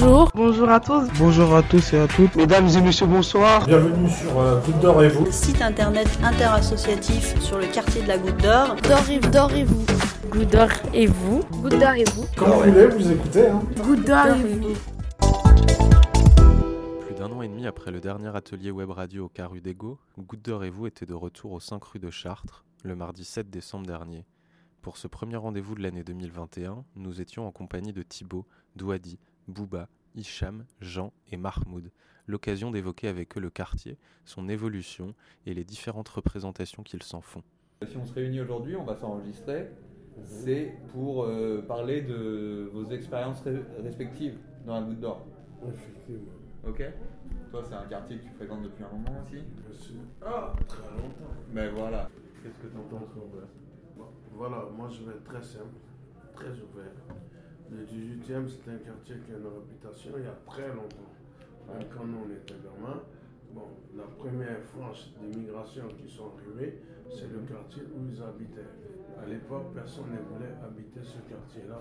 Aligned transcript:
Bonjour. 0.00 0.28
Bonjour 0.34 0.68
à 0.70 0.80
tous. 0.80 1.08
Bonjour 1.18 1.54
à 1.54 1.62
tous 1.62 1.92
et 1.92 1.98
à 2.00 2.08
toutes. 2.08 2.34
Mesdames 2.34 2.66
et 2.66 2.80
messieurs, 2.80 3.06
bonsoir. 3.06 3.64
Bienvenue 3.64 4.10
sur 4.10 4.40
euh, 4.40 4.60
Goutte 4.60 4.80
d'Or 4.80 5.04
et 5.04 5.08
vous. 5.08 5.30
Site 5.30 5.62
internet 5.62 6.08
interassociatif 6.24 7.38
sur 7.40 7.58
le 7.58 7.66
quartier 7.66 8.02
de 8.02 8.08
la 8.08 8.18
Goutte 8.18 8.42
d'Or. 8.42 8.74
D'or 8.82 9.08
et, 9.08 9.18
d'or 9.20 9.52
et 9.52 9.62
vous. 9.62 9.86
Goutte 10.30 10.50
d'Or 10.50 10.68
et 10.92 11.06
vous. 11.06 11.44
Goutte 11.62 11.78
d'Or 11.78 11.94
et 11.94 12.04
vous. 12.12 12.24
Quand 12.36 12.46
vous 12.46 12.70
voulez, 12.70 12.86
vous 12.88 13.12
écoutez. 13.12 13.46
Hein. 13.46 13.62
Goutte 13.84 14.04
d'Or 14.04 14.26
et 14.26 14.42
vous. 14.42 14.74
Plus 17.06 17.14
d'un 17.14 17.30
an 17.30 17.42
et 17.42 17.48
demi 17.48 17.68
après 17.68 17.92
le 17.92 18.00
dernier 18.00 18.34
atelier 18.34 18.72
web 18.72 18.90
radio 18.90 19.26
au 19.26 19.28
Caru 19.28 19.60
d'Ego, 19.60 20.00
Goutte 20.18 20.44
d'Or 20.44 20.64
et 20.64 20.70
vous 20.70 20.88
était 20.88 21.06
de 21.06 21.14
retour 21.14 21.52
au 21.52 21.60
5 21.60 21.84
rue 21.84 22.00
de 22.00 22.10
Chartres, 22.10 22.64
le 22.82 22.96
mardi 22.96 23.24
7 23.24 23.48
décembre 23.48 23.86
dernier. 23.86 24.26
Pour 24.82 24.96
ce 24.96 25.06
premier 25.06 25.36
rendez-vous 25.36 25.76
de 25.76 25.82
l'année 25.82 26.02
2021, 26.02 26.84
nous 26.96 27.20
étions 27.20 27.46
en 27.46 27.52
compagnie 27.52 27.92
de 27.92 28.02
Thibaut, 28.02 28.44
Douadi, 28.74 29.18
Bouba, 29.48 29.88
Hicham, 30.14 30.64
Jean 30.80 31.12
et 31.30 31.36
Mahmoud, 31.36 31.90
l'occasion 32.26 32.70
d'évoquer 32.70 33.08
avec 33.08 33.36
eux 33.36 33.40
le 33.40 33.50
quartier, 33.50 33.98
son 34.24 34.48
évolution 34.48 35.14
et 35.46 35.54
les 35.54 35.64
différentes 35.64 36.08
représentations 36.08 36.82
qu'ils 36.82 37.02
s'en 37.02 37.20
font. 37.20 37.42
Si 37.86 37.96
on 37.96 38.06
se 38.06 38.14
réunit 38.14 38.40
aujourd'hui, 38.40 38.76
on 38.76 38.84
va 38.84 38.96
s'enregistrer. 38.96 39.70
C'est 40.22 40.72
pour 40.92 41.24
euh, 41.24 41.62
parler 41.66 42.02
de 42.02 42.70
vos 42.72 42.88
expériences 42.90 43.42
respectives 43.82 44.38
dans 44.64 44.80
la 44.80 44.86
Goutte 44.86 45.00
d'Or. 45.00 45.26
Effectivement. 45.66 46.32
Ok 46.66 46.82
Toi, 47.50 47.62
c'est 47.66 47.74
un 47.74 47.84
quartier 47.86 48.18
que 48.18 48.24
tu 48.24 48.30
fréquentes 48.30 48.62
depuis 48.62 48.84
un 48.84 48.96
moment 48.96 49.20
aussi 49.22 49.42
Bien 49.42 49.78
sûr. 49.78 49.96
Ah, 50.24 50.52
très 50.66 50.82
longtemps. 50.82 51.34
Ben 51.52 51.70
voilà. 51.74 52.08
Qu'est-ce 52.42 52.58
que 52.58 52.66
tu 52.68 52.76
en 52.76 52.98
penses, 52.98 53.08
Voilà, 54.32 54.64
moi 54.76 54.88
je 54.88 55.02
vais 55.02 55.16
être 55.16 55.24
très 55.24 55.42
simple, 55.42 55.74
très 56.34 56.50
ouvert. 56.50 56.92
Le 57.74 57.82
18e, 57.82 58.46
c'est 58.46 58.70
un 58.70 58.78
quartier 58.78 59.16
qui 59.26 59.32
a 59.32 59.36
une 59.36 59.50
réputation 59.50 60.12
il 60.16 60.22
y 60.22 60.28
a 60.28 60.38
très 60.46 60.68
longtemps. 60.68 61.10
Hein, 61.68 61.82
Quand 61.92 62.04
nous 62.04 62.18
on 62.24 62.30
était 62.30 62.54
gamins, 62.62 63.02
bon, 63.52 63.66
la 63.96 64.04
première 64.04 64.62
frange 64.62 65.10
d'immigration 65.18 65.88
qui 65.98 66.08
sont 66.08 66.30
arrivés, 66.38 66.78
c'est 67.10 67.26
le 67.32 67.40
quartier 67.40 67.82
où 67.92 68.06
ils 68.08 68.22
habitaient. 68.22 68.70
À 69.20 69.26
l'époque, 69.26 69.74
personne 69.74 70.06
ne 70.12 70.22
voulait 70.22 70.54
habiter 70.62 71.00
ce 71.02 71.18
quartier-là 71.28 71.80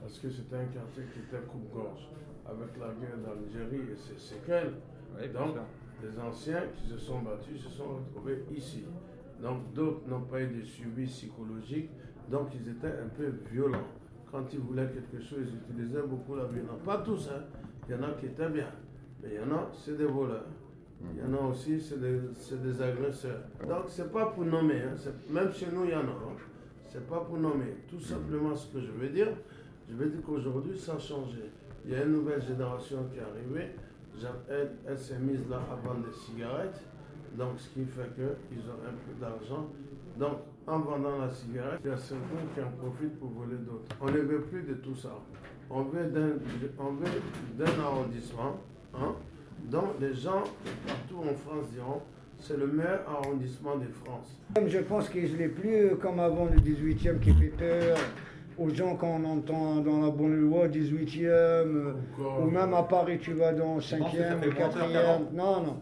parce 0.00 0.18
que 0.18 0.28
c'était 0.28 0.56
un 0.56 0.66
quartier 0.66 1.04
qui 1.12 1.20
était 1.20 1.46
coupe-gorge. 1.46 2.08
Avec 2.44 2.76
la 2.80 2.88
guerre 2.98 3.18
d'Algérie 3.22 3.92
et 3.92 3.96
ses 3.96 4.18
séquelles, 4.18 4.74
Oui, 5.14 5.28
donc, 5.28 5.54
les 6.02 6.18
anciens 6.18 6.64
qui 6.74 6.88
se 6.88 6.98
sont 6.98 7.20
battus 7.20 7.62
se 7.62 7.70
sont 7.70 7.96
retrouvés 7.96 8.42
ici. 8.56 8.84
Donc, 9.40 9.72
d'autres 9.72 10.08
n'ont 10.08 10.22
pas 10.22 10.40
eu 10.42 10.48
de 10.48 10.62
suivi 10.62 11.06
psychologique, 11.06 11.90
donc 12.28 12.48
ils 12.54 12.68
étaient 12.68 12.88
un 12.88 13.08
peu 13.16 13.32
violents. 13.52 13.86
Quand 14.30 14.44
ils 14.52 14.58
voulaient 14.60 14.88
quelque 14.88 15.22
chose, 15.22 15.46
ils 15.48 15.72
utilisaient 15.72 16.02
beaucoup 16.02 16.34
la 16.36 16.44
violence. 16.44 16.80
Pas 16.84 16.98
tous, 16.98 17.28
hein. 17.28 17.42
Il 17.88 17.94
y 17.94 17.98
en 17.98 18.02
a 18.02 18.10
qui 18.12 18.26
étaient 18.26 18.50
bien, 18.50 18.68
mais 19.22 19.30
il 19.32 19.36
y 19.36 19.40
en 19.40 19.56
a, 19.56 19.70
c'est 19.72 19.96
des 19.96 20.04
voleurs. 20.04 20.44
Il 21.00 21.20
y 21.20 21.22
en 21.24 21.32
a 21.38 21.48
aussi, 21.48 21.80
c'est 21.80 22.00
des, 22.00 22.82
agresseurs. 22.82 23.40
Donc, 23.66 23.84
c'est 23.86 24.12
pas 24.12 24.26
pour 24.26 24.44
nommer, 24.44 24.82
hein. 24.82 24.94
Même 25.30 25.52
chez 25.52 25.66
nous, 25.72 25.84
il 25.84 25.90
y 25.90 25.94
en 25.94 26.00
a. 26.00 26.02
hein. 26.02 26.36
C'est 26.86 27.06
pas 27.06 27.20
pour 27.20 27.38
nommer. 27.38 27.76
Tout 27.88 28.00
simplement, 28.00 28.54
ce 28.54 28.72
que 28.72 28.80
je 28.80 28.90
veux 28.90 29.08
dire, 29.08 29.28
je 29.88 29.94
veux 29.94 30.10
dire 30.10 30.20
qu'aujourd'hui, 30.26 30.76
ça 30.78 30.94
a 30.94 30.98
changé. 30.98 31.50
Il 31.84 31.92
y 31.92 31.94
a 31.94 32.02
une 32.04 32.12
nouvelle 32.12 32.42
génération 32.42 33.06
qui 33.10 33.18
est 33.18 33.22
arrivée. 33.22 33.70
Elle, 34.48 34.72
elle 34.86 34.98
s'est 34.98 35.18
mise 35.18 35.48
là 35.48 35.60
à 35.70 35.76
vendre 35.76 36.04
des 36.06 36.12
cigarettes. 36.12 36.82
Donc, 37.36 37.58
ce 37.58 37.68
qui 37.68 37.84
fait 37.84 38.08
qu'ils 38.14 38.68
ont 38.68 38.80
un 38.84 38.92
peu 38.92 39.20
d'argent. 39.20 39.68
Donc, 40.18 40.38
en 40.66 40.80
vendant 40.80 41.18
la 41.18 41.30
cigarette, 41.30 41.80
il 41.84 41.90
y 41.90 41.94
a 41.94 41.96
certains 41.96 42.24
qui 42.54 42.60
en 42.60 42.70
profitent 42.82 43.18
pour 43.20 43.30
voler 43.30 43.56
d'autres. 43.58 43.96
On 44.00 44.06
ne 44.06 44.18
veut 44.18 44.40
plus 44.42 44.62
de 44.62 44.74
tout 44.74 44.94
ça. 44.96 45.10
On 45.70 45.82
veut 45.82 46.06
d'un 46.06 46.32
on 46.78 46.92
veut 46.92 47.10
d'un 47.56 47.82
arrondissement, 47.82 48.56
hein, 48.94 49.14
dont 49.70 49.92
les 50.00 50.14
gens 50.14 50.42
partout 50.86 51.20
en 51.20 51.34
France 51.34 51.70
diront 51.72 52.00
c'est 52.40 52.56
le 52.56 52.66
meilleur 52.68 53.00
arrondissement 53.06 53.76
de 53.76 53.86
France. 54.04 54.38
Je 54.66 54.78
pense 54.78 55.08
qu'il 55.08 55.36
n'est 55.36 55.48
plus 55.48 55.96
comme 56.00 56.20
avant 56.20 56.46
le 56.46 56.58
18e 56.60 57.18
qui 57.18 57.32
fait 57.32 57.48
peur 57.48 57.98
aux 58.56 58.70
gens 58.70 58.96
quand 58.96 59.20
on 59.20 59.24
entend 59.24 59.76
dans 59.76 60.00
la 60.00 60.10
bonne 60.10 60.36
loi 60.36 60.68
18e, 60.68 61.26
euh, 61.26 61.92
Encore, 62.14 62.42
ou 62.42 62.50
même 62.50 62.74
à 62.74 62.82
Paris 62.82 63.18
tu 63.20 63.32
vas 63.34 63.52
dans 63.52 63.74
penses 63.74 63.90
que 63.90 63.96
ça 63.96 63.96
5e, 63.96 64.40
fait 64.40 64.46
moins 64.46 64.68
peur 64.68 64.70
4e. 64.70 64.92
qu'avant 64.92 65.30
Non, 65.32 65.62
non. 65.62 65.76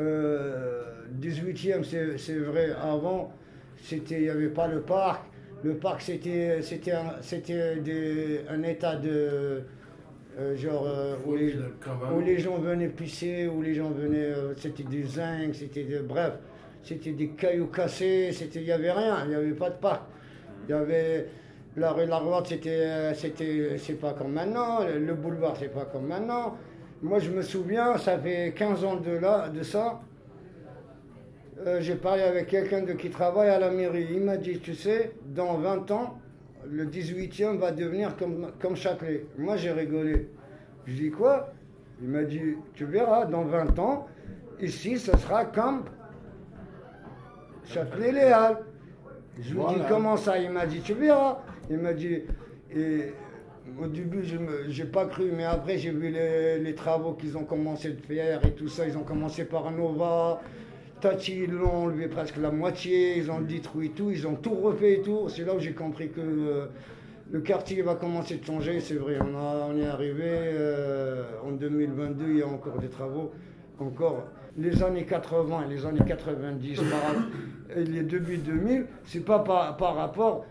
Euh, 0.00 0.82
18e, 1.20 1.84
c'est 1.84 2.18
c'est 2.18 2.38
vrai, 2.38 2.70
avant, 2.82 3.32
c'était- 3.76 4.16
il 4.16 4.22
n'y 4.24 4.28
avait 4.30 4.48
pas 4.48 4.66
le 4.68 4.80
parc. 4.80 5.24
Le 5.62 5.74
parc, 5.76 6.02
c'était 6.02 6.60
c'était 6.62 6.92
un, 6.92 7.14
c'était 7.22 7.76
des- 7.76 8.40
un 8.48 8.62
état 8.62 8.96
de. 8.96 9.62
euh, 10.38 10.56
genre, 10.56 10.86
euh, 10.86 11.14
où, 11.26 11.34
les, 11.36 11.52
où 12.16 12.20
les 12.20 12.38
gens 12.38 12.58
venaient 12.58 12.88
pisser, 12.88 13.46
où 13.46 13.62
les 13.62 13.74
gens 13.74 13.90
venaient. 13.90 14.16
euh, 14.32 14.54
c'était 14.56 14.82
du 14.82 15.04
zinc, 15.06 15.54
c'était 15.54 15.84
de. 15.84 16.00
Bref, 16.00 16.32
c'était 16.82 17.12
des 17.12 17.28
cailloux 17.28 17.68
cassés, 17.68 18.30
c'était- 18.32 18.60
il 18.60 18.64
n'y 18.66 18.72
avait 18.72 18.90
rien, 18.92 19.18
il 19.24 19.28
n'y 19.30 19.34
avait 19.36 19.52
pas 19.52 19.70
de 19.70 19.76
parc. 19.76 20.02
Il 20.68 20.70
y 20.72 20.74
avait. 20.74 21.28
La 21.76 21.90
rue 21.92 22.04
de 22.04 22.10
la 22.10 22.18
Roide, 22.18 22.44
c'était, 22.46 23.12
c'était, 23.14 23.76
c'est 23.78 23.94
pas 23.98 24.12
comme 24.12 24.32
maintenant. 24.32 24.80
Le 24.86 25.14
boulevard, 25.14 25.56
c'est 25.58 25.72
pas 25.72 25.86
comme 25.86 26.06
maintenant. 26.06 26.56
Moi, 27.02 27.18
je 27.18 27.30
me 27.30 27.42
souviens, 27.42 27.96
ça 27.98 28.16
fait 28.18 28.52
15 28.56 28.84
ans 28.84 28.96
de, 28.96 29.10
là, 29.10 29.48
de 29.48 29.62
ça. 29.64 30.00
Euh, 31.66 31.80
j'ai 31.80 31.94
parlé 31.94 32.22
avec 32.22 32.48
quelqu'un 32.48 32.84
qui 32.84 33.08
travaille 33.10 33.48
à 33.48 33.58
la 33.58 33.70
mairie. 33.70 34.06
Il 34.10 34.20
m'a 34.20 34.36
dit, 34.36 34.58
tu 34.60 34.74
sais, 34.74 35.12
dans 35.24 35.54
20 35.54 35.90
ans, 35.92 36.18
le 36.70 36.84
18e 36.84 37.56
va 37.58 37.70
devenir 37.72 38.16
comme, 38.16 38.50
comme 38.60 38.76
Châtelet. 38.76 39.26
Moi, 39.38 39.56
j'ai 39.56 39.72
rigolé. 39.72 40.28
Je 40.86 40.94
dis 40.94 41.10
quoi? 41.10 41.52
Il 42.02 42.08
m'a 42.08 42.24
dit, 42.24 42.56
tu 42.74 42.84
verras, 42.84 43.24
dans 43.24 43.44
20 43.44 43.78
ans, 43.78 44.06
ici, 44.60 44.98
ce 44.98 45.16
sera 45.16 45.46
comme 45.46 45.84
Châtelet-Léal. 47.66 48.58
Je 49.38 49.50
lui 49.54 49.58
Voilà. 49.60 49.78
dis, 49.78 49.84
comment 49.88 50.16
ça? 50.16 50.38
Il 50.38 50.50
m'a 50.50 50.66
dit, 50.66 50.80
tu 50.80 50.92
verras. 50.94 51.38
Il 51.70 51.78
m'a 51.78 51.94
dit, 51.94 52.22
et 52.74 53.12
au 53.80 53.86
début, 53.86 54.22
je 54.22 54.36
n'ai 54.36 54.88
pas 54.90 55.06
cru, 55.06 55.32
mais 55.34 55.44
après, 55.44 55.78
j'ai 55.78 55.90
vu 55.92 56.10
les, 56.10 56.58
les 56.58 56.74
travaux 56.74 57.14
qu'ils 57.14 57.38
ont 57.38 57.44
commencé 57.44 57.90
de 57.90 58.00
faire 58.02 58.44
et 58.44 58.52
tout 58.52 58.68
ça. 58.68 58.86
Ils 58.86 58.98
ont 58.98 59.02
commencé 59.02 59.44
par 59.46 59.70
Nova. 59.70 60.40
Ils 61.28 61.50
l'ont 61.52 61.84
enlevé 61.84 62.08
presque 62.08 62.36
la 62.38 62.50
moitié. 62.50 63.18
Ils 63.18 63.30
ont 63.30 63.40
détruit 63.40 63.90
tout. 63.90 64.10
Ils 64.10 64.26
ont 64.26 64.34
tout 64.36 64.54
refait 64.54 64.94
et 64.94 65.02
tout. 65.02 65.28
C'est 65.28 65.44
là 65.44 65.54
où 65.54 65.58
j'ai 65.60 65.72
compris 65.72 66.10
que 66.10 66.20
euh, 66.20 66.66
le 67.30 67.40
quartier 67.40 67.82
va 67.82 67.94
commencer 67.94 68.36
de 68.36 68.44
changer. 68.44 68.80
C'est 68.80 68.94
vrai, 68.94 69.18
on, 69.20 69.36
a- 69.36 69.68
on 69.70 69.76
est 69.78 69.86
arrivé 69.86 70.24
euh, 70.24 71.24
en 71.44 71.52
2022. 71.52 72.24
Il 72.28 72.38
y 72.38 72.42
a 72.42 72.46
encore 72.48 72.78
des 72.78 72.88
travaux. 72.88 73.32
Encore 73.78 74.24
les 74.56 74.82
années 74.84 75.04
80 75.04 75.64
et 75.66 75.74
les 75.74 75.84
années 75.84 76.04
90, 76.06 76.76
par- 76.78 77.76
et 77.76 77.82
les 77.82 78.02
débuts 78.04 78.36
2000, 78.38 78.86
c'est 79.04 79.24
pas 79.24 79.40
par, 79.40 79.96
rapport, 79.96 80.46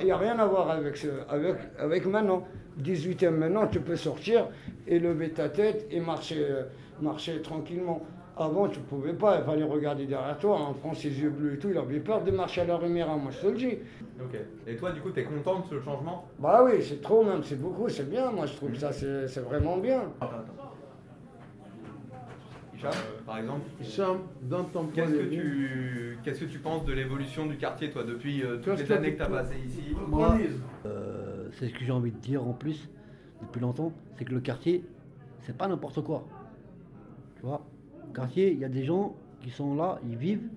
il 0.00 0.04
n'y 0.06 0.10
a 0.10 0.16
rien 0.16 0.38
à 0.38 0.46
voir 0.46 0.70
avec, 0.70 0.96
ce, 0.96 1.08
avec, 1.28 1.56
avec 1.78 2.06
maintenant. 2.06 2.44
18e 2.82 3.28
maintenant, 3.32 3.66
tu 3.66 3.80
peux 3.80 3.96
sortir 3.96 4.48
et 4.88 4.98
lever 4.98 5.28
ta 5.32 5.50
tête 5.50 5.86
et 5.90 6.00
marcher, 6.00 6.38
euh, 6.48 6.62
marcher 7.02 7.42
tranquillement. 7.42 8.00
Avant, 8.36 8.66
tu 8.68 8.80
pouvais 8.80 9.12
pas, 9.12 9.38
il 9.38 9.44
fallait 9.44 9.62
regarder 9.62 10.06
derrière 10.06 10.38
toi. 10.38 10.58
En 10.58 10.72
France, 10.72 11.00
ses 11.00 11.10
yeux 11.10 11.28
bleus 11.28 11.54
et 11.54 11.58
tout, 11.58 11.68
il 11.70 11.76
avait 11.76 12.00
peur 12.00 12.24
de 12.24 12.30
marcher 12.30 12.62
à 12.62 12.64
la 12.64 12.76
Rumira, 12.78 13.16
moi 13.16 13.30
je 13.30 13.40
te 13.40 13.46
le 13.46 13.56
dis. 13.58 13.74
Ok. 14.20 14.38
Et 14.66 14.76
toi, 14.76 14.90
du 14.92 15.00
coup, 15.02 15.10
t'es 15.10 15.24
content 15.24 15.60
de 15.60 15.66
ce 15.68 15.80
changement? 15.82 16.24
Bah 16.38 16.62
oui, 16.64 16.82
c'est 16.82 17.02
trop 17.02 17.22
même, 17.24 17.42
c'est 17.42 17.60
beaucoup, 17.60 17.88
c'est 17.90 18.08
bien, 18.08 18.30
moi 18.30 18.46
je 18.46 18.54
trouve 18.54 18.74
ça, 18.74 18.90
c'est 18.90 19.28
c'est 19.28 19.40
vraiment 19.40 19.76
bien. 19.76 20.04
Hicham, 22.74 22.90
par 23.26 23.38
exemple? 23.38 23.60
Hicham, 23.80 24.18
dans 24.42 24.64
ton 24.64 24.84
point 24.86 25.04
Qu'est-ce 25.04 25.12
de 25.12 25.18
que 25.18 25.22
vue, 25.24 25.30
tu 25.30 26.18
qu'est-ce 26.24 26.40
que 26.40 26.44
tu 26.46 26.58
penses 26.58 26.84
de 26.86 26.92
l'évolution 26.94 27.46
du 27.46 27.56
quartier, 27.58 27.90
toi, 27.90 28.02
depuis 28.02 28.42
euh, 28.42 28.56
toutes 28.56 28.64
Qu'est-ce 28.76 28.82
les 28.82 28.88
que 28.88 28.92
années 28.94 29.06
tu 29.08 29.12
que 29.12 29.16
tu 29.18 29.22
as 29.22 29.26
penses 29.26 29.36
passées 29.36 29.60
ici? 29.66 29.94
Moi, 30.08 30.36
euh, 30.86 31.48
c'est 31.52 31.68
ce 31.68 31.74
que 31.74 31.84
j'ai 31.84 31.92
envie 31.92 32.10
de 32.12 32.18
dire 32.18 32.42
en 32.46 32.54
plus, 32.54 32.88
depuis 33.42 33.60
longtemps, 33.60 33.92
c'est 34.16 34.24
que 34.24 34.32
le 34.32 34.40
quartier, 34.40 34.84
c'est 35.40 35.56
pas 35.56 35.68
n'importe 35.68 36.02
quoi. 36.02 36.24
Tu 37.36 37.42
vois, 37.42 37.62
quartier, 38.12 38.52
il 38.52 38.58
y 38.58 38.64
a 38.64 38.68
des 38.68 38.84
gens 38.84 39.14
qui 39.40 39.50
sont 39.50 39.74
là, 39.74 39.98
ils 40.08 40.16
vivent, 40.16 40.48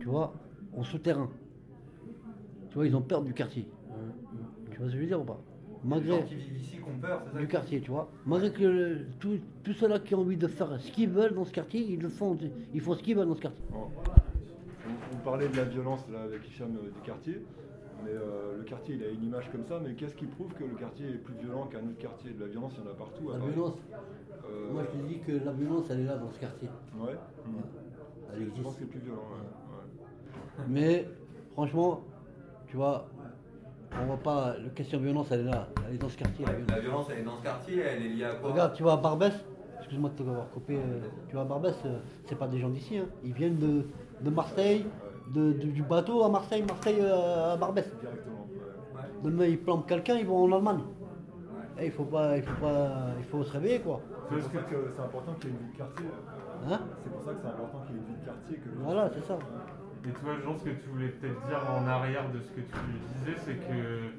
tu 0.00 0.06
vois, 0.06 0.34
en 0.76 0.82
souterrain. 0.82 1.28
Tu 2.70 2.74
vois, 2.74 2.86
ils 2.86 2.96
ont 2.96 3.02
peur 3.02 3.22
du 3.22 3.32
quartier. 3.34 3.66
Tu 4.70 4.78
vois 4.78 4.86
ce 4.88 4.92
que 4.92 4.96
je 4.96 5.02
veux 5.02 5.06
dire 5.06 5.20
ou 5.20 5.24
pas? 5.24 5.40
Les 5.84 5.90
Malgré 5.90 6.08
gens 6.08 6.22
qui 6.22 6.34
vivent 6.36 6.56
ici 6.60 6.76
qui 6.76 6.82
ont 6.82 6.98
peur, 7.00 7.22
c'est 7.26 7.32
ça? 7.34 7.38
du 7.38 7.46
quartier, 7.46 7.80
tu 7.80 7.90
vois. 7.90 8.08
Malgré 8.26 8.50
que 8.50 8.64
le- 8.64 9.06
tous 9.20 9.38
tous 9.62 9.74
ceux-là 9.74 9.98
qui 10.00 10.14
ont 10.14 10.20
envie 10.20 10.36
de 10.38 10.48
faire 10.48 10.80
ce 10.80 10.90
qu'ils 10.90 11.10
veulent 11.10 11.34
dans 11.34 11.44
ce 11.44 11.52
quartier, 11.52 11.80
ils 11.82 12.00
le 12.00 12.08
font, 12.08 12.36
ils 12.72 12.80
font 12.80 12.94
ce 12.94 13.02
qu'ils 13.02 13.16
veulent 13.16 13.28
dans 13.28 13.34
ce 13.36 13.42
quartier. 13.42 13.62
On, 13.72 13.76
on 15.14 15.18
parlait 15.22 15.48
de 15.48 15.56
la 15.56 15.64
violence 15.64 16.00
là 16.10 16.22
avec 16.22 16.46
Hicham 16.48 16.74
euh, 16.76 16.86
du 16.90 17.00
quartier, 17.04 17.42
mais 18.04 18.10
euh, 18.12 18.56
le 18.58 18.64
quartier 18.64 18.94
il 18.96 19.02
a 19.04 19.08
une 19.08 19.24
image 19.24 19.50
comme 19.50 19.64
ça, 19.64 19.80
mais 19.82 19.94
qu'est-ce 19.94 20.14
qui 20.14 20.26
prouve 20.26 20.52
que 20.54 20.64
le 20.64 20.74
quartier 20.76 21.06
est 21.08 21.18
plus 21.18 21.34
violent 21.34 21.66
qu'un 21.66 21.78
autre 21.80 21.98
quartier 21.98 22.32
De 22.32 22.40
la 22.44 22.50
violence, 22.50 22.72
il 22.78 22.84
y 22.84 22.88
en 22.88 22.90
a 22.90 22.94
partout. 22.94 23.30
à 23.30 23.38
La 23.38 23.46
violence, 23.46 23.78
Euh, 24.46 24.72
moi 24.72 24.82
je 24.84 24.98
te 24.98 25.02
dis 25.06 25.18
que 25.20 25.32
la 25.44 25.52
violence, 25.52 25.86
elle 25.90 26.00
est 26.00 26.04
là 26.04 26.16
dans 26.16 26.30
ce 26.30 26.38
quartier. 26.38 26.68
Ouais. 26.98 27.16
Elle 28.34 28.40
Je 28.44 28.44
pense 28.46 28.58
existe. 28.58 28.74
que 28.74 28.78
c'est 28.80 28.90
plus 28.90 29.00
violent. 29.00 29.22
ouais. 29.32 30.58
Ouais. 30.58 30.64
Mais 30.68 31.08
franchement, 31.52 32.02
tu 32.66 32.76
vois, 32.76 33.06
on 34.00 34.06
voit 34.06 34.16
pas, 34.18 34.56
la 34.62 34.68
question 34.70 34.98
de 34.98 35.04
violence, 35.04 35.28
elle 35.30 35.40
est 35.40 35.44
là, 35.44 35.68
elle 35.88 35.94
est 35.94 35.98
dans 35.98 36.08
ce 36.08 36.18
quartier. 36.18 36.44
la 36.44 36.52
violence. 36.52 36.70
La 36.70 36.80
violence, 36.80 37.06
elle 37.12 37.18
est 37.20 37.22
dans 37.24 37.38
ce 37.38 37.42
quartier, 37.42 37.78
elle 37.80 38.02
est 38.02 38.08
liée 38.08 38.24
à 38.24 38.34
quoi? 38.34 38.50
Regarde, 38.50 38.74
tu 38.74 38.82
vois 38.82 38.94
à 38.94 38.96
Barbès, 38.96 39.32
excuse-moi 39.78 40.10
de 40.10 40.14
t'avoir 40.24 40.50
coupé, 40.50 40.76
euh, 40.76 41.00
tu 41.28 41.34
vois 41.34 41.42
à 41.42 41.46
Barbès, 41.46 41.74
euh, 41.86 41.98
c'est 42.26 42.36
pas 42.38 42.48
des 42.48 42.58
gens 42.58 42.68
d'ici, 42.70 42.98
hein. 42.98 43.06
ils 43.24 43.32
viennent 43.32 43.58
de, 43.58 43.84
de 44.20 44.30
Marseille, 44.30 44.84
de- 45.28 45.52
de- 45.52 45.70
du 45.70 45.82
bateau 45.82 46.22
à 46.24 46.28
Marseille, 46.28 46.64
Marseille 46.66 46.98
euh, 47.00 47.54
à 47.54 47.56
Barbès. 47.56 47.84
Directement. 48.00 48.46
ouais. 48.94 49.00
Demain 49.22 49.46
ils 49.46 49.58
plantent 49.58 49.86
quelqu'un, 49.86 50.16
ils 50.16 50.26
vont 50.26 50.44
en 50.44 50.52
Allemagne. 50.56 50.80
Eh, 51.80 51.86
il 51.86 51.92
faut 51.92 52.04
pas, 52.04 52.36
il 52.36 52.42
faut 52.42 52.60
pas, 52.60 52.90
il 53.18 53.24
faut 53.24 53.42
se 53.42 53.52
réveiller 53.52 53.80
quoi. 53.80 54.00
C'est 54.28 54.36
pour 54.38 54.42
ça 54.52 54.58
que 54.70 54.76
c'est 54.94 55.02
important 55.02 55.32
qu'il 55.34 55.50
y 55.50 55.52
ait 55.52 55.56
une 55.56 55.66
vie 55.66 55.72
de 55.72 55.76
quartier. 55.78 56.06
Hein? 56.70 56.80
C'est 57.02 57.10
pour 57.12 57.22
ça 57.22 57.32
que 57.32 57.38
c'est 57.42 57.48
important 57.48 57.78
qu'il 57.86 57.96
y 57.96 57.98
ait 57.98 58.02
une 58.02 58.06
vie 58.14 58.20
de 58.20 58.24
quartier. 58.24 58.56
Que 58.56 58.68
Voilà, 58.82 59.10
c'est 59.12 59.24
ça. 59.26 59.38
Et 60.06 60.10
toi, 60.12 60.32
Jean, 60.44 60.56
ce 60.58 60.64
que 60.64 60.70
tu 60.70 60.88
voulais 60.90 61.08
peut-être 61.08 61.46
dire 61.48 61.60
en 61.70 61.86
arrière 61.86 62.30
de 62.30 62.38
ce 62.40 62.50
que 62.50 62.60
tu 62.60 62.76
disais, 63.24 63.36
c'est 63.44 63.54
que 63.54 64.12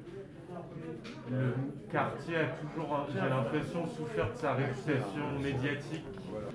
le 1.31 1.53
quartier 1.91 2.35
a 2.37 2.47
toujours, 2.61 3.07
j'ai 3.11 3.19
l'impression, 3.29 3.85
souffert 3.87 4.31
de 4.31 4.37
sa 4.37 4.53
réputation 4.53 5.39
médiatique. 5.41 6.05
Voilà. 6.29 6.47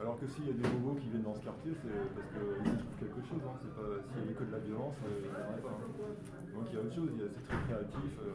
Alors 0.00 0.18
que 0.20 0.26
s'il 0.26 0.46
y 0.46 0.50
a 0.50 0.52
des 0.52 0.68
bobos 0.68 0.98
qui 1.00 1.08
viennent 1.08 1.22
dans 1.22 1.34
ce 1.34 1.44
quartier, 1.44 1.72
c'est 1.78 1.94
parce 2.14 2.28
qu'ils 2.34 2.72
y 2.72 2.76
trouvent 2.78 2.98
quelque 2.98 3.22
chose. 3.28 3.42
Hein. 3.46 3.56
C'est 3.62 3.74
pas 3.78 3.88
s'il 4.12 4.26
y 4.26 4.34
a 4.34 4.36
que 4.38 4.44
de 4.44 4.52
la 4.52 4.62
violence, 4.66 4.98
euh, 5.06 5.22
il 5.22 5.30
n'y 5.30 5.38
en 5.38 5.54
a 5.54 5.60
pas. 5.62 5.74
hein. 5.78 5.90
Donc 6.54 6.64
il 6.68 6.74
y 6.74 6.78
a 6.78 6.82
autre 6.82 6.94
chose. 6.94 7.10
il 7.14 7.20
y 7.22 7.24
a- 7.24 7.30
C'est 7.32 7.44
très 7.46 7.60
créatif. 7.70 8.12
euh. 8.18 8.34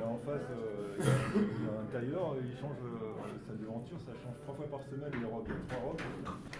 Là 0.00 0.06
en 0.08 0.18
face, 0.24 0.48
euh, 0.48 0.96
il 0.96 1.04
y 1.04 1.68
a- 1.68 1.76
un 1.80 1.86
tailleur, 1.92 2.36
il 2.40 2.52
change 2.56 2.78
euh, 2.84 3.14
sa 3.46 3.52
devanture, 3.56 3.98
ça 4.00 4.12
change 4.16 4.36
trois 4.44 4.54
fois 4.56 4.68
par 4.70 4.82
semaine 4.88 5.12
les 5.12 5.28
robes. 5.28 5.44
Il 5.48 5.54
y 5.54 5.60
a 5.60 5.64
trois 5.68 5.82
robes. 5.92 6.02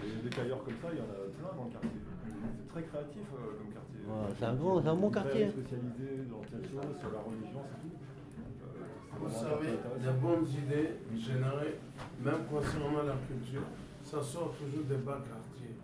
Et 0.05 0.11
des 0.25 0.33
tailleurs 0.35 0.61
comme 0.65 0.77
ça, 0.83 0.89
il 0.93 0.99
y 0.99 1.05
en 1.05 1.09
a 1.13 1.21
plein 1.35 1.53
dans 1.57 1.67
le 1.69 1.73
quartier. 1.73 2.01
C'est 2.05 2.69
très 2.73 2.83
créatif 2.85 3.27
euh, 3.33 3.55
comme 3.59 3.71
quartier. 3.73 4.01
C'est 4.39 4.45
un 4.49 4.55
grand- 4.57 4.81
c'est 4.83 4.89
un 4.93 4.97
bon 4.99 5.11
Très 5.11 5.23
quartier. 5.25 5.45
spécialisé 5.51 6.09
dans 6.29 6.43
telle 6.49 6.67
chose, 6.69 6.93
sur 7.01 7.11
la 7.13 7.21
religion, 7.25 7.63
c'est 7.65 7.81
tout. 7.85 7.95
Vous 9.21 9.27
un 9.27 9.31
savez, 9.31 9.71
des 10.03 10.13
bonnes 10.21 10.47
idées 10.47 10.91
générées, 11.17 11.79
même 12.21 12.45
concernant 12.51 13.03
la 13.03 13.15
culture, 13.27 13.63
ça 14.03 14.23
sort 14.23 14.53
toujours 14.59 14.85
des 14.87 14.97
bas 14.97 15.19
quartiers, 15.27 15.75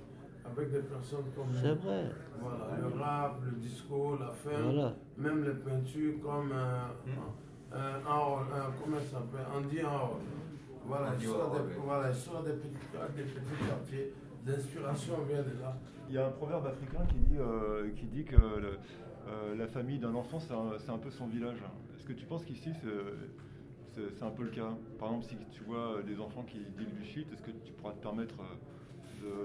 avec 0.45 0.71
des 0.73 0.81
personnes 0.81 1.25
comme 1.35 1.47
C'est 1.53 1.75
vrai. 1.75 2.11
Voilà, 2.41 2.67
le 2.81 3.01
rap, 3.01 3.41
le 3.45 3.57
disco, 3.59 4.17
la 4.19 4.31
fin, 4.31 4.63
Voilà. 4.63 4.95
même 5.19 5.45
les 5.45 5.55
peintures 5.55 6.15
comme 6.23 6.53
euh, 6.53 6.85
euh, 7.75 7.99
Harold, 8.07 8.47
euh, 8.53 8.61
comment 8.83 8.99
ça 8.99 9.19
s'appelle 9.19 9.47
Andy 9.57 9.81
Harold. 9.81 10.23
Voilà, 10.87 11.13
il 11.21 11.27
sort 11.27 11.51
des, 11.53 11.75
voilà, 11.85 12.09
il 12.11 12.17
sort 12.17 12.43
des 12.43 12.53
petits, 12.53 12.69
des 13.17 13.23
petits 13.23 13.65
quartiers, 13.69 14.13
l'inspiration 14.47 15.15
vient 15.29 15.43
de 15.43 15.61
là. 15.61 15.77
Il 16.09 16.15
y 16.15 16.19
a 16.19 16.27
un 16.27 16.31
proverbe 16.31 16.67
africain 16.67 17.05
qui 17.09 17.19
dit, 17.19 17.37
euh, 17.39 17.91
qui 17.97 18.07
dit 18.07 18.25
que 18.25 18.37
le- 18.37 18.79
euh, 19.29 19.55
la 19.57 19.67
famille 19.69 19.99
d'un 19.99 20.15
enfant, 20.15 20.41
c'est 20.41 20.53
un, 20.55 20.73
c'est 20.79 20.91
un 20.91 20.99
peu 20.99 21.11
son 21.11 21.27
village. 21.27 21.59
Est-ce 21.97 22.07
que 22.07 22.13
tu 22.13 22.27
penses 22.27 22.45
qu'ici, 22.45 22.71
c'est- 22.75 24.23
un 24.23 24.31
peu 24.31 24.45
le 24.45 24.51
cas? 24.51 24.69
Par 24.99 25.09
exemple, 25.09 25.27
si 25.27 25.37
tu 25.51 25.63
vois 25.65 26.03
des 26.07 26.19
enfants 26.21 26.43
qui 26.47 26.59
dealent 26.79 26.95
du 26.95 27.05
shit, 27.05 27.31
est-ce 27.33 27.43
que 27.43 27.51
tu 27.51 27.73
pourras 27.73 27.93
te 27.93 28.03
permettre 28.03 28.35
euh, 28.41 28.55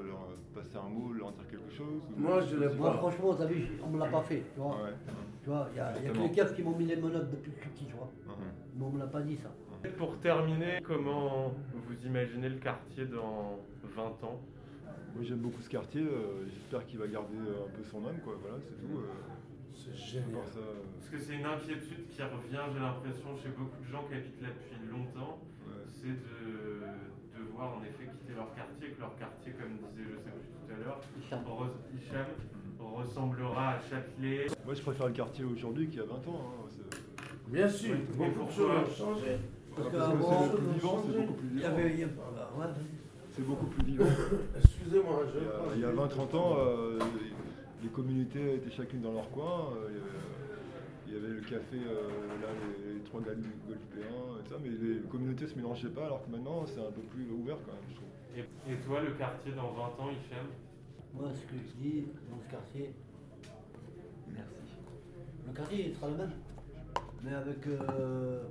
de 0.03 0.07
leur 0.07 0.27
passer 0.53 0.77
un 0.77 0.87
mot, 0.87 1.13
de 1.13 1.19
leur 1.19 1.31
dire 1.33 1.45
quelque 1.49 1.69
chose 1.71 2.01
ou- 2.17 2.21
Moi, 2.21 2.39
je 2.41 2.55
l'ai 2.55 2.73
Moi 2.75 2.91
pas. 2.91 2.97
franchement, 2.97 3.33
t'as 3.35 3.45
vu, 3.45 3.67
on 3.83 3.89
me 3.89 3.99
l'a 3.99 4.05
pas 4.07 4.21
fait, 4.21 4.43
tu 4.53 4.59
vois. 4.59 4.71
Ouais. 4.83 4.93
Tu 5.43 5.49
vois, 5.49 5.67
il 5.73 5.77
y 5.77 5.79
a, 5.81 5.97
il 5.97 6.03
y 6.05 6.07
a 6.07 6.11
que 6.11 6.17
les 6.19 6.31
keufs 6.31 6.55
qui 6.55 6.63
m'ont 6.63 6.77
mis 6.77 6.85
les 6.85 6.95
menottes 6.95 7.29
depuis 7.29 7.51
que 7.51 7.57
je 7.57 7.61
suis 7.63 7.69
petit, 7.71 7.85
tu 7.85 7.93
vois. 7.93 8.09
Mhm. 8.25 8.33
Mais 8.77 8.85
on 8.85 8.89
me 8.91 8.99
l'a 8.99 9.07
pas 9.07 9.21
dit 9.21 9.35
ça. 9.35 9.49
Pour 9.97 10.17
terminer, 10.19 10.79
comment 10.83 11.51
vous 11.73 12.05
imaginez 12.07 12.49
le 12.49 12.55
quartier 12.57 13.05
dans 13.05 13.59
20 13.95 14.23
ans? 14.23 14.39
Moi, 15.15 15.23
j'aime 15.23 15.39
beaucoup 15.39 15.61
ce 15.61 15.69
quartier. 15.69 16.01
euh, 16.01 16.43
J'espère 16.53 16.85
qu'il 16.85 16.99
va 16.99 17.07
garder 17.07 17.37
euh, 17.37 17.65
un 17.65 17.71
peu 17.71 17.83
son 17.83 18.05
âme, 18.05 18.19
quoi. 18.23 18.35
Voilà, 18.41 18.57
c'est 18.59 18.75
tout. 18.75 18.99
euh, 18.99 19.07
C'est 19.73 19.95
génial. 19.95 20.43
ça, 20.51 20.59
euh, 20.59 20.83
Parce 20.99 21.09
que 21.09 21.19
c'est 21.19 21.35
une 21.39 21.45
inquiétude 21.45 22.07
qui 22.09 22.21
revient, 22.21 22.63
j'ai 22.73 22.79
l'impression, 22.79 23.29
chez 23.37 23.49
beaucoup 23.55 23.79
de 23.83 23.89
gens 23.91 24.03
qui 24.07 24.15
habitent 24.15 24.41
là 24.41 24.49
depuis 24.51 24.75
longtemps, 24.91 25.39
ouais. 25.67 25.83
c'est 25.87 26.15
de 26.15 26.83
devoir 27.37 27.77
en 27.77 27.83
effet 27.83 28.07
quitter 28.11 28.33
leur 28.35 28.53
quartier, 28.55 28.91
que 28.91 28.99
leur 28.99 29.15
quartier, 29.15 29.51
comme 29.53 29.77
disait 29.95 30.09
je 30.11 30.17
sais 30.19 30.31
plus 30.35 30.51
tout 30.51 30.67
à 30.73 30.77
l'heure, 30.83 30.99
Hicham. 31.19 31.41
Hicham, 31.95 32.27
ressemblera 32.79 33.71
à 33.75 33.79
Châtelet. 33.81 34.47
Moi, 34.65 34.73
je 34.73 34.81
préfère 34.81 35.07
le 35.07 35.13
quartier 35.13 35.45
aujourd'hui 35.45 35.87
qu'il 35.87 35.99
y 35.99 36.03
a 36.03 36.05
20 36.05 36.15
ans. 36.27 36.51
hein, 36.59 36.69
Bien 37.47 37.69
sûr, 37.69 37.93
Oui, 37.95 37.99
mais 38.17 38.29
beaucoup 38.31 38.47
de 38.49 38.51
choses 38.55 38.71
ont 38.89 38.93
changé. 38.93 39.37
Parce 39.75 39.87
que 39.89 39.93
qu'avant, 39.97 40.43
c'est 40.43 40.55
plus 40.57 40.73
vivant, 40.73 41.03
c'est 41.05 41.17
beaucoup 41.19 41.33
plus 41.33 41.47
Il 41.53 41.59
y 41.61 41.63
avait. 41.65 41.93
il 41.93 41.99
y 41.99 42.03
a- 42.03 42.07
ouais, 42.07 42.13
vas-y. 42.57 43.04
C'est 43.35 43.45
beaucoup 43.45 43.65
plus 43.67 43.85
vivant. 43.85 44.05
Excusez-moi, 44.57 45.23
je 45.33 45.39
Il 45.39 45.45
y 45.45 45.49
a- 45.49 45.75
Il 45.75 45.81
y 45.81 45.85
a 45.85 45.91
20-30 45.91 46.35
ans, 46.35 46.55
euh, 46.57 46.99
les 47.83 47.89
communautés 47.89 48.55
étaient 48.55 48.71
chacune 48.71 49.01
dans 49.01 49.11
leur 49.13 49.29
coin. 49.31 49.73
euh, 49.75 49.89
il 49.91 49.95
y 49.95 49.97
avait- 49.97 50.09
Il 51.07 51.13
y 51.13 51.17
avait 51.17 51.35
le 51.35 51.41
café, 51.41 51.77
euh, 51.77 52.09
là, 52.41 52.47
les, 52.87 52.93
les 52.95 52.99
trois 53.01 53.21
gars 53.21 53.35
golféens, 53.35 54.39
et 54.43 54.49
ça, 54.49 54.55
mais 54.61 54.69
les 54.69 55.01
communautés 55.01 55.47
se 55.47 55.55
mélangeaient 55.55 55.89
pas, 55.89 56.05
alors 56.07 56.25
que 56.25 56.31
maintenant, 56.31 56.65
c'est 56.65 56.79
un 56.79 56.91
peu 56.91 57.01
plus 57.01 57.29
ouvert 57.31 57.57
quand 57.63 57.73
même, 57.73 57.83
je 57.91 57.95
trouve. 57.95 58.09
Et, 58.35 58.73
et 58.73 58.77
toi, 58.79 59.01
le 59.01 59.11
quartier 59.11 59.51
dans 59.53 59.71
20 59.71 59.83
ans, 60.03 60.09
Hicham 60.09 60.47
Moi, 61.13 61.29
ce 61.33 61.41
que 61.41 61.57
je 61.61 61.81
dis 61.81 62.05
dans 62.29 62.39
ce 62.43 62.49
quartier, 62.51 62.91
Merci. 64.33 64.49
le 65.47 65.53
quartier 65.53 65.89
il 65.89 65.95
sera 65.95 66.09
le 66.09 66.15
même, 66.17 66.31
mais 67.23 67.33
avec, 67.35 67.67
euh, 67.67 68.41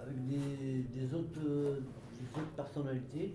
avec 0.00 0.26
des, 0.26 0.84
des 1.00 1.14
autres, 1.14 1.38
euh, 1.46 1.80
des 2.20 2.40
autres 2.40 2.52
personnalités 2.56 3.34